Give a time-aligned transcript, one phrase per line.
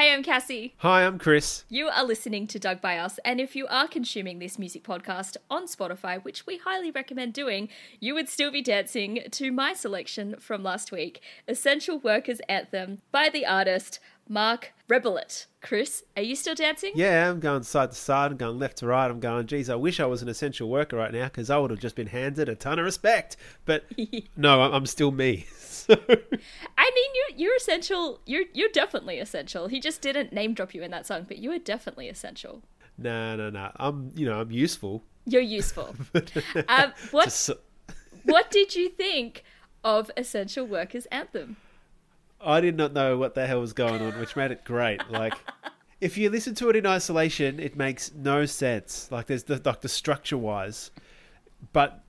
[0.00, 0.72] Hey, I'm Cassie.
[0.78, 1.64] Hi, I'm Chris.
[1.68, 5.36] You are listening to Doug by Us, and if you are consuming this music podcast
[5.50, 7.68] on Spotify, which we highly recommend doing,
[8.00, 13.28] you would still be dancing to my selection from last week Essential Workers Anthem by
[13.28, 14.00] the artist
[14.30, 15.46] Mark Rebillet.
[15.60, 16.92] Chris, are you still dancing?
[16.94, 18.30] Yeah, I'm going side to side.
[18.30, 19.10] I'm going left to right.
[19.10, 21.72] I'm going, geez, I wish I was an essential worker right now because I would
[21.72, 23.36] have just been handed a ton of respect.
[23.64, 23.86] But
[24.36, 25.46] no, I'm still me.
[25.80, 28.20] So I mean, you're you're essential.
[28.26, 29.66] You're you're definitely essential.
[29.66, 32.62] He just didn't name drop you in that song, but you are definitely essential.
[32.98, 33.72] no, no, no.
[33.76, 35.02] I'm, you know, I'm useful.
[35.24, 35.96] You're useful.
[36.68, 37.50] um, what Just-
[38.24, 39.42] what did you think
[39.82, 41.56] of Essential Workers Anthem?
[42.40, 45.00] I did not know what the hell was going on, which made it great.
[45.10, 45.34] Like,
[46.00, 49.08] if you listen to it in isolation, it makes no sense.
[49.10, 50.90] Like, there's the like the structure wise,
[51.72, 52.02] but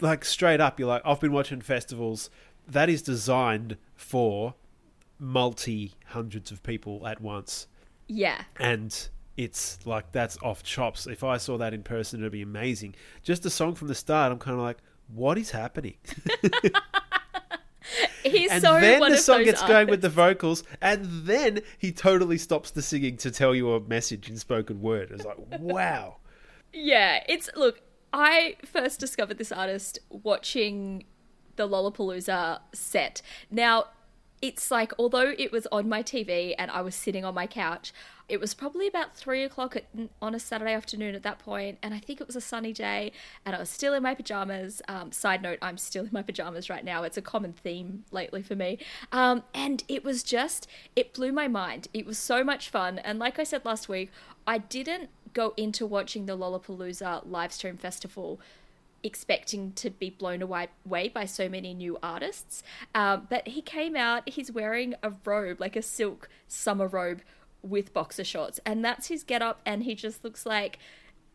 [0.00, 2.30] like straight up, you're like, I've been watching festivals
[2.68, 4.54] that is designed for
[5.18, 7.66] multi hundreds of people at once,
[8.06, 8.42] Yeah.
[8.58, 11.06] and it's like that's off chops.
[11.06, 12.94] If I saw that in person, it'd be amazing.
[13.22, 15.94] Just the song from the start, I'm kind of like, what is happening?
[18.22, 22.38] He's and so then the song gets going with the vocals, and then he totally
[22.38, 25.10] stops the singing to tell you a message in spoken word.
[25.10, 26.16] It's like, wow.
[26.72, 27.82] Yeah, it's look.
[28.12, 31.04] I first discovered this artist watching
[31.56, 33.22] the Lollapalooza set.
[33.50, 33.86] Now,
[34.42, 37.92] it's like although it was on my TV and I was sitting on my couch,
[38.28, 39.84] it was probably about three o'clock at,
[40.22, 43.12] on a Saturday afternoon at that point, and I think it was a sunny day,
[43.44, 44.80] and I was still in my pajamas.
[44.88, 47.02] Um, side note: I'm still in my pajamas right now.
[47.02, 48.78] It's a common theme lately for me,
[49.12, 51.88] um, and it was just it blew my mind.
[51.92, 54.10] It was so much fun, and like I said last week,
[54.46, 58.40] I didn't go into watching the Lollapalooza live stream festival
[59.02, 60.68] expecting to be blown away,
[61.08, 62.62] by so many new artists.
[62.94, 67.22] Um, but he came out, he's wearing a robe, like a silk summer robe
[67.62, 70.78] with boxer shorts, and that's his get up, and he just looks like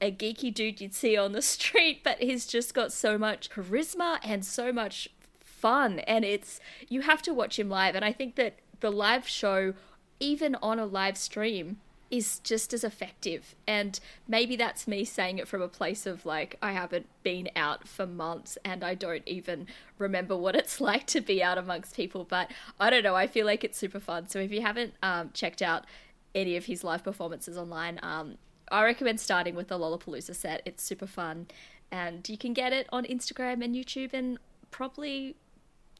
[0.00, 4.18] a geeky dude you'd see on the street, but he's just got so much charisma
[4.22, 5.08] and so much
[5.40, 6.00] fun.
[6.00, 7.94] And it's, you have to watch him live.
[7.94, 9.74] And I think that the live show,
[10.20, 11.78] even on a live stream,
[12.14, 13.56] is just as effective.
[13.66, 13.98] And
[14.28, 18.06] maybe that's me saying it from a place of like, I haven't been out for
[18.06, 19.66] months and I don't even
[19.98, 22.24] remember what it's like to be out amongst people.
[22.24, 24.28] But I don't know, I feel like it's super fun.
[24.28, 25.86] So if you haven't um, checked out
[26.36, 28.38] any of his live performances online, um,
[28.70, 30.62] I recommend starting with the Lollapalooza set.
[30.64, 31.48] It's super fun.
[31.90, 34.38] And you can get it on Instagram and YouTube and
[34.70, 35.34] probably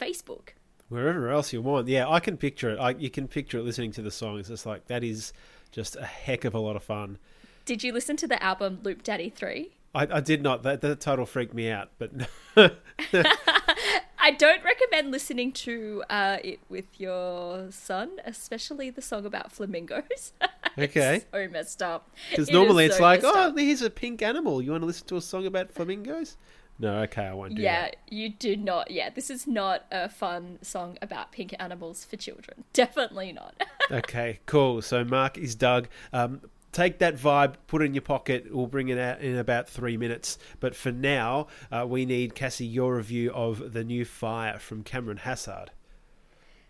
[0.00, 0.50] Facebook.
[0.88, 1.86] Wherever else you want.
[1.86, 2.80] Yeah, I can picture it.
[2.80, 4.50] I, you can picture it listening to the songs.
[4.50, 5.32] It's like, that is
[5.70, 7.18] just a heck of a lot of fun.
[7.64, 9.70] Did you listen to the album Loop Daddy 3?
[9.94, 10.62] I, I did not.
[10.62, 12.12] That, that title freaked me out, but
[12.56, 20.32] I don't recommend listening to uh, it with your son, especially the song about flamingos.
[20.78, 21.24] Okay.
[21.32, 22.08] so messed up.
[22.30, 23.58] because normally is it's so like, oh, up.
[23.58, 24.62] here's a pink animal.
[24.62, 26.36] You want to listen to a song about flamingos?
[26.80, 27.96] No, okay, I won't do Yeah, that.
[28.08, 28.90] you do not.
[28.90, 32.64] Yeah, this is not a fun song about pink animals for children.
[32.72, 33.54] Definitely not.
[33.92, 34.80] Okay, cool.
[34.82, 35.88] So Mark is Doug.
[36.12, 38.46] Um, take that vibe, put it in your pocket.
[38.54, 40.38] We'll bring it out in about three minutes.
[40.60, 45.18] But for now, uh, we need Cassie your review of the new Fire from Cameron
[45.24, 45.70] Hassard.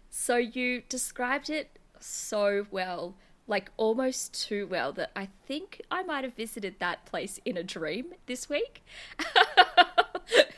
[0.08, 3.16] so you described it so well,
[3.46, 7.62] like almost too well, that I think I might have visited that place in a
[7.62, 8.82] dream this week.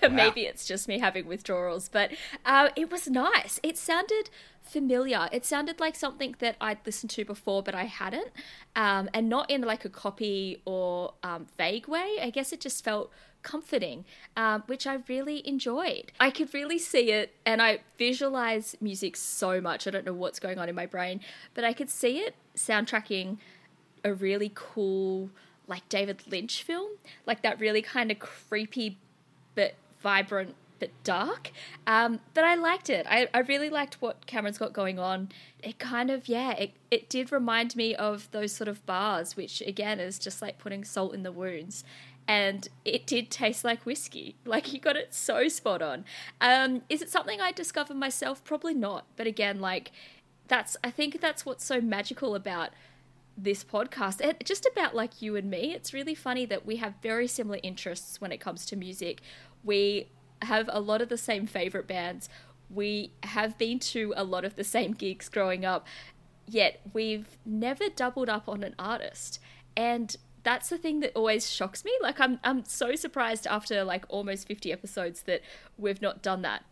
[0.11, 2.11] Maybe it's just me having withdrawals, but
[2.45, 3.61] uh, it was nice.
[3.63, 4.31] It sounded
[4.63, 5.29] familiar.
[5.33, 8.31] It sounded like something that I'd listened to before, but I hadn't,
[8.75, 12.17] um, and not in like a copy or um, vague way.
[12.21, 14.05] I guess it just felt comforting,
[14.37, 16.13] um, which I really enjoyed.
[16.19, 19.87] I could really see it, and I visualize music so much.
[19.87, 21.21] I don't know what's going on in my brain,
[21.55, 23.39] but I could see it soundtracking
[24.05, 25.31] a really cool,
[25.67, 26.91] like David Lynch film,
[27.27, 28.99] like that really kind of creepy
[29.55, 31.53] but vibrant but dark.
[31.87, 33.07] Um, but I liked it.
[33.09, 35.29] I, I really liked what Cameron's got going on.
[35.63, 39.63] It kind of, yeah, it, it did remind me of those sort of bars, which
[39.65, 41.85] again is just like putting salt in the wounds.
[42.27, 44.35] And it did taste like whiskey.
[44.45, 46.05] Like you got it so spot on.
[46.41, 48.43] Um, is it something I discovered myself?
[48.43, 49.07] Probably not.
[49.17, 49.93] But again, like
[50.49, 52.71] that's I think that's what's so magical about
[53.37, 56.93] this podcast and just about like you and me it's really funny that we have
[57.03, 59.23] very similar interests when it comes to music
[59.65, 60.09] we
[60.43, 62.29] have a lot of the same favorite bands
[62.69, 65.87] we have been to a lot of the same gigs growing up
[66.47, 69.39] yet we've never doubled up on an artist
[69.77, 74.05] and that's the thing that always shocks me like i'm i'm so surprised after like
[74.09, 75.41] almost 50 episodes that
[75.79, 76.65] we've not done that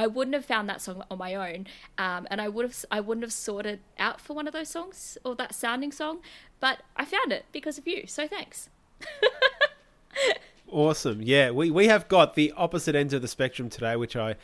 [0.00, 1.66] I wouldn't have found that song on my own,
[1.98, 5.18] um, and I would have I wouldn't have sorted out for one of those songs
[5.26, 6.20] or that sounding song,
[6.58, 8.06] but I found it because of you.
[8.06, 8.70] So thanks.
[10.70, 11.20] Awesome.
[11.22, 14.36] Yeah, we, we have got the opposite ends of the spectrum today, which I,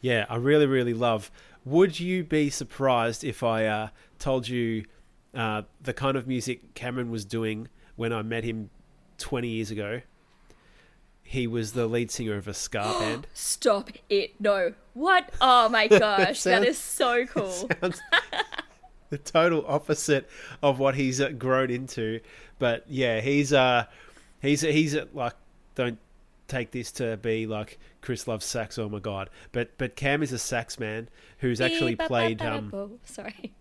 [0.00, 1.30] yeah, I really, really love.
[1.64, 3.88] Would you be surprised if I uh,
[4.18, 4.84] told you
[5.34, 8.70] uh, the kind of music Cameron was doing when I met him
[9.18, 10.02] 20 years ago?
[11.22, 13.26] He was the lead singer of a ska band.
[13.34, 14.40] Stop it.
[14.40, 14.74] No.
[14.94, 15.30] What?
[15.40, 15.98] Oh my gosh.
[16.26, 17.50] that Sounds- is so cool.
[17.80, 18.00] Sounds
[19.10, 20.28] the total opposite
[20.62, 22.20] of what he's uh, grown into.
[22.58, 23.86] But yeah, he's uh,
[24.40, 25.34] he's he's uh, like,
[25.74, 25.98] don't
[26.48, 28.78] take this to be like Chris loves sax.
[28.78, 29.30] Oh my god!
[29.52, 31.08] But but Cam is a sax man
[31.38, 33.52] who's actually played um, Sorry.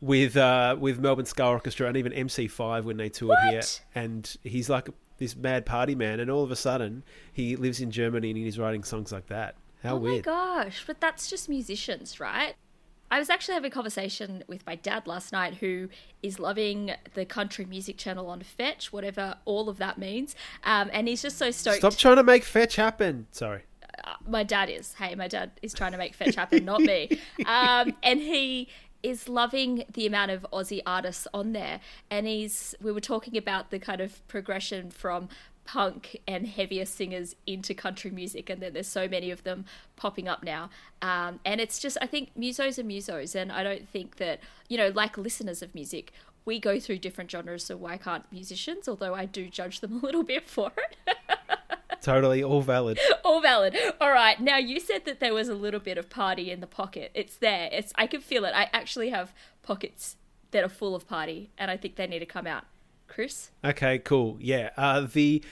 [0.00, 3.62] with uh, with Melbourne Ska Orchestra and even MC5 when they toured here.
[3.94, 4.88] And he's like
[5.18, 8.58] this mad party man, and all of a sudden he lives in Germany and he's
[8.58, 9.54] writing songs like that.
[9.82, 10.24] How oh my weird!
[10.24, 12.54] gosh, but that's just musicians, right?
[13.12, 15.90] I was actually having a conversation with my dad last night who
[16.22, 20.34] is loving the country music channel on Fetch, whatever all of that means.
[20.64, 21.76] Um, and he's just so stoked.
[21.76, 23.26] Stop trying to make fetch happen.
[23.30, 23.64] Sorry.
[24.26, 24.94] my dad is.
[24.94, 27.20] Hey, my dad is trying to make fetch happen, not me.
[27.46, 28.68] Um, and he
[29.02, 31.80] is loving the amount of Aussie artists on there.
[32.10, 35.28] And he's we were talking about the kind of progression from
[35.64, 39.64] punk and heavier singers into country music and then there's so many of them
[39.96, 40.68] popping up now
[41.00, 44.76] um, and it's just i think musos are musos and i don't think that you
[44.76, 46.12] know like listeners of music
[46.44, 50.06] we go through different genres so why can't musicians although i do judge them a
[50.06, 51.18] little bit for it
[52.02, 52.98] Totally all valid.
[53.24, 53.76] all valid.
[54.00, 54.40] All right.
[54.40, 57.12] Now you said that there was a little bit of party in the pocket.
[57.14, 57.68] It's there.
[57.70, 58.52] It's I can feel it.
[58.56, 59.32] I actually have
[59.62, 60.16] pockets
[60.50, 62.64] that are full of party, and I think they need to come out.
[63.12, 64.38] Chris, Okay, cool.
[64.40, 64.70] Yeah.
[64.76, 65.42] Uh, the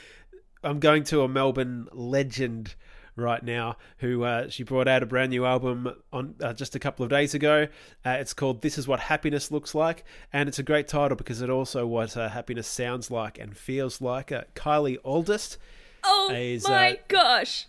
[0.62, 2.75] I'm going to a Melbourne legend
[3.17, 6.79] right now who uh, she brought out a brand new album on uh, just a
[6.79, 7.69] couple of days ago.
[8.05, 11.43] Uh, it's called "This Is What Happiness Looks Like," and it's a great title because
[11.43, 14.33] it also what uh, happiness sounds like and feels like.
[14.33, 15.59] Uh, Kylie Auldist.
[16.05, 17.67] oh Is, my uh, gosh.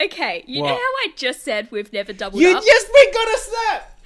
[0.00, 2.64] Okay, you know how I just said we've never doubled You up.
[2.64, 4.00] just we got a snap.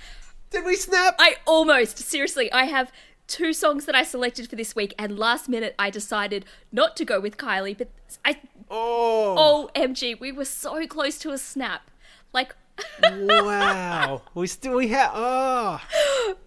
[0.51, 1.17] Did we snap?
[1.19, 2.51] I almost seriously.
[2.53, 2.91] I have
[3.33, 7.05] two songs that I selected for this week, and last minute I decided not to
[7.05, 7.89] go with Kylie, but
[8.25, 8.39] I
[8.71, 11.91] oh, OMG, we were so close to a snap.
[12.35, 12.55] Like,
[13.03, 14.23] wow.
[14.35, 15.13] We still we have.
[15.15, 15.81] Oh.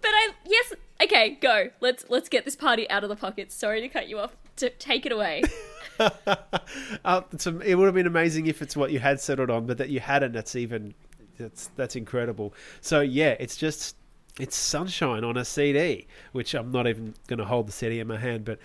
[0.00, 0.74] but I yes.
[1.02, 1.70] Okay, go.
[1.80, 3.54] Let's let's get this party out of the pockets.
[3.54, 4.36] Sorry to cut you off.
[4.56, 5.42] To take it away.
[5.98, 7.22] uh,
[7.64, 10.00] it would have been amazing if it's what you had settled on, but that you
[10.00, 10.32] hadn't.
[10.32, 10.94] That's even
[11.36, 12.54] that's that's incredible.
[12.80, 13.96] So yeah, it's just
[14.38, 18.06] it's sunshine on a CD, which I'm not even going to hold the CD in
[18.06, 18.58] my hand, but.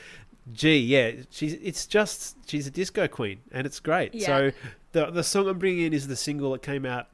[0.52, 4.16] Gee, yeah, she's it's just she's a disco queen, and it's great.
[4.16, 4.26] Yeah.
[4.26, 4.52] So
[4.92, 7.10] the the song I'm bringing in is the single that came out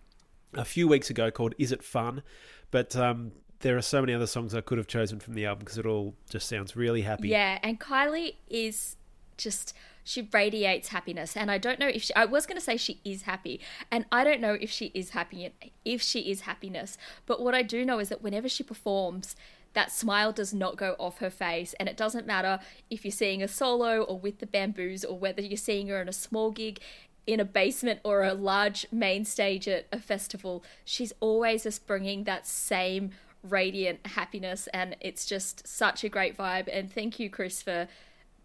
[0.53, 2.23] a few weeks ago called "Is It Fun,"
[2.71, 5.59] but um, there are so many other songs I could have chosen from the album
[5.65, 7.29] because it all just sounds really happy.
[7.29, 8.95] Yeah, and Kylie is
[9.37, 9.73] just
[10.07, 11.35] she radiates happiness.
[11.35, 13.59] And I don't know if she I was going to say she is happy
[13.91, 15.51] and I don't know if she is happy
[15.83, 16.97] if she is happiness.
[17.25, 19.35] But what I do know is that whenever she performs
[19.73, 21.75] that smile does not go off her face.
[21.79, 22.59] And it doesn't matter
[22.89, 26.07] if you're seeing a solo or with the bamboos or whether you're seeing her in
[26.07, 26.79] a small gig
[27.27, 32.23] in a basement or a large main stage at a festival she's always just bringing
[32.23, 33.11] that same
[33.43, 34.67] radiant happiness.
[34.73, 36.69] And it's just such a great vibe.
[36.71, 37.89] And thank you chris for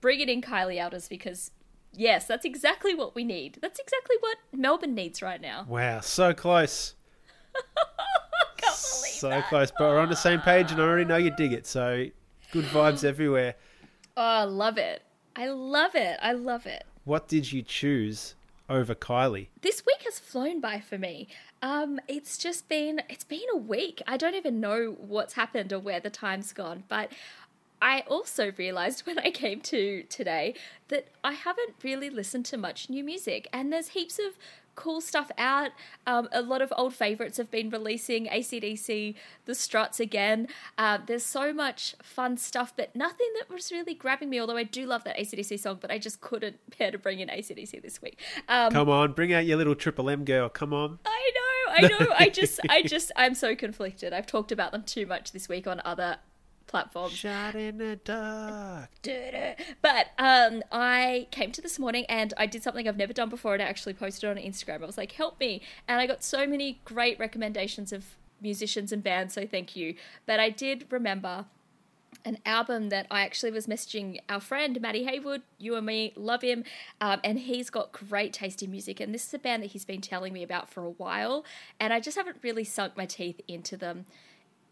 [0.02, 1.50] bringing in kylie Auldist because
[1.94, 6.34] yes that's exactly what we need that's exactly what melbourne needs right now Wow, so
[6.34, 6.94] close.
[8.56, 9.48] can't so that.
[9.48, 11.66] close, but we're on the same page, and I already know you dig it.
[11.66, 12.06] So
[12.52, 13.54] good vibes everywhere.
[14.16, 15.02] oh i love it
[15.36, 18.34] i love it i love it What did you choose
[18.68, 19.48] over Kylie?
[19.62, 21.28] this week has flown by for me.
[21.62, 24.02] Um, it's just been it's been a week.
[24.06, 27.12] I don't even know what's happened or where the time's gone, but
[27.82, 30.54] I also realized when I came to today
[30.88, 34.38] that I haven't really listened to much new music, and there's heaps of
[34.74, 35.70] cool stuff out.
[36.06, 40.48] Um, a lot of old favorites have been releasing ACDC, The Struts again.
[40.78, 44.40] Uh, there's so much fun stuff, but nothing that was really grabbing me.
[44.40, 47.28] Although I do love that ACDC song, but I just couldn't bear to bring in
[47.28, 48.18] ACDC this week.
[48.48, 50.48] Um, Come on, bring out your little Triple M girl.
[50.48, 51.00] Come on.
[51.04, 52.14] I know, I know.
[52.18, 54.12] I just, I just, I'm so conflicted.
[54.12, 56.18] I've talked about them too much this week on other
[56.72, 57.12] platforms.
[57.12, 58.88] Shot in the dark.
[59.82, 63.52] But um, I came to this morning and I did something I've never done before,
[63.52, 64.82] and I actually posted on Instagram.
[64.82, 69.04] I was like, "Help me!" And I got so many great recommendations of musicians and
[69.04, 69.34] bands.
[69.34, 69.94] So thank you.
[70.26, 71.44] But I did remember
[72.24, 75.42] an album that I actually was messaging our friend Matty Haywood.
[75.58, 76.64] You and me love him,
[77.02, 78.98] um, and he's got great taste in music.
[78.98, 81.44] And this is a band that he's been telling me about for a while,
[81.78, 84.06] and I just haven't really sunk my teeth into them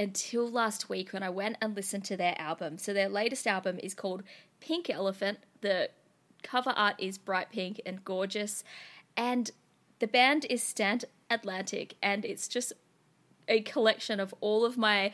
[0.00, 2.78] until last week when I went and listened to their album.
[2.78, 4.22] So their latest album is called
[4.58, 5.40] Pink Elephant.
[5.60, 5.90] The
[6.42, 8.64] cover art is bright pink and gorgeous,
[9.14, 9.50] and
[9.98, 12.72] the band is Stand Atlantic, and it's just
[13.46, 15.12] a collection of all of my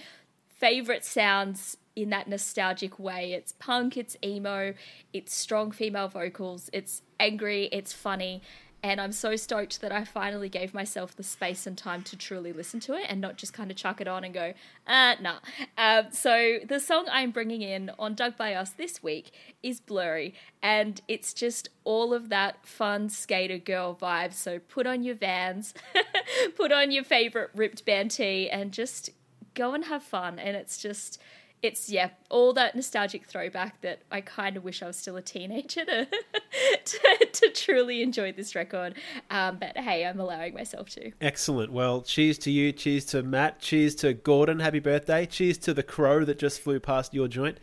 [0.48, 3.32] favorite sounds in that nostalgic way.
[3.32, 4.74] It's punk, it's emo,
[5.12, 8.40] it's strong female vocals, it's angry, it's funny.
[8.86, 12.52] And I'm so stoked that I finally gave myself the space and time to truly
[12.52, 14.54] listen to it and not just kind of chuck it on and go,
[14.86, 15.38] uh, nah.
[15.76, 20.34] Um, so the song I'm bringing in on Doug by Us this week is Blurry.
[20.62, 24.32] And it's just all of that fun skater girl vibe.
[24.32, 25.74] So put on your vans,
[26.56, 29.10] put on your favorite ripped band tee, and just
[29.54, 30.38] go and have fun.
[30.38, 31.20] And it's just
[31.66, 35.22] it's yeah, all that nostalgic throwback that I kind of wish I was still a
[35.22, 36.06] teenager to
[36.84, 38.94] to, to, truly enjoy this record.
[39.30, 41.10] Um, but hey, I'm allowing myself to.
[41.20, 41.72] Excellent.
[41.72, 42.72] Well, cheers to you.
[42.72, 43.60] Cheers to Matt.
[43.60, 44.60] Cheers to Gordon.
[44.60, 45.26] Happy birthday.
[45.26, 47.58] Cheers to the crow that just flew past your joint.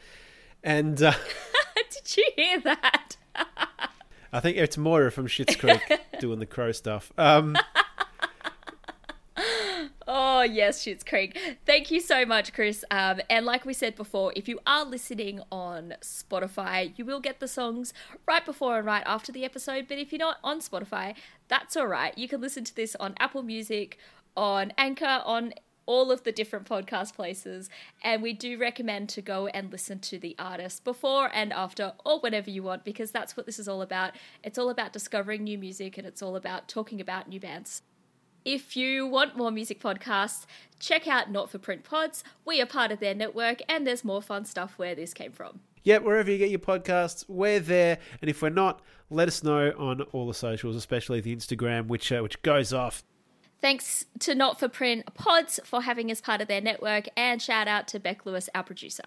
[0.63, 1.13] And uh,
[1.89, 3.15] did you hear that?
[4.33, 5.81] I think it's Moira from Schitt's Creek
[6.19, 7.11] doing the crow stuff.
[7.17, 7.55] Um,
[10.43, 11.39] Oh, yes, Schitt's Creek.
[11.65, 12.83] Thank you so much, Chris.
[12.91, 17.39] Um, and like we said before, if you are listening on Spotify, you will get
[17.39, 17.93] the songs
[18.27, 19.85] right before and right after the episode.
[19.87, 21.15] But if you're not on Spotify,
[21.47, 22.17] that's all right.
[22.17, 23.97] You can listen to this on Apple Music,
[24.35, 25.53] on Anchor, on
[25.85, 27.69] all of the different podcast places.
[28.03, 32.19] And we do recommend to go and listen to the artist before and after, or
[32.19, 34.11] whenever you want, because that's what this is all about.
[34.43, 37.81] It's all about discovering new music and it's all about talking about new bands.
[38.45, 40.45] If you want more music podcasts,
[40.79, 42.23] check out Not for Print Pods.
[42.43, 45.61] We are part of their network, and there's more fun stuff where this came from.
[45.83, 47.99] Yep, wherever you get your podcasts, we're there.
[48.21, 52.11] And if we're not, let us know on all the socials, especially the Instagram, which
[52.11, 53.03] uh, which goes off.
[53.61, 57.69] Thanks to Not for Print Pods for having us part of their network, and shout
[57.69, 59.03] out to Beck Lewis, our producer.